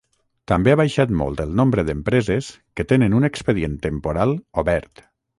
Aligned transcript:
També 0.51 0.71
ha 0.73 0.77
baixat 0.79 1.11
molt 1.17 1.41
el 1.43 1.51
nombre 1.59 1.83
d’empreses 1.89 2.47
que 2.79 2.85
tenen 2.93 3.17
un 3.17 3.27
expedient 3.29 3.75
temporal 3.85 4.33
obert. 4.63 5.05